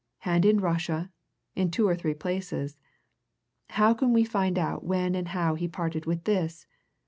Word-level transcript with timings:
And 0.25 0.45
in 0.45 0.57
Russia 0.59 1.11
in 1.53 1.69
two 1.69 1.87
or 1.87 1.95
three 1.95 2.15
places. 2.15 2.75
How 3.69 3.93
can 3.93 4.13
we 4.13 4.23
find 4.23 4.57
out 4.57 4.83
when 4.83 5.13
and 5.13 5.27
how 5.27 5.53
he 5.53 5.67
parted 5.67 6.07
with 6.07 6.23
this? 6.23 6.65